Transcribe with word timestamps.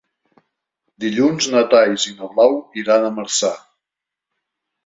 Dilluns 1.03 1.49
na 1.55 1.61
Thaís 1.73 2.07
i 2.13 2.13
na 2.21 2.31
Blau 2.31 2.57
iran 2.85 3.07
a 3.11 3.15
Marçà. 3.19 3.53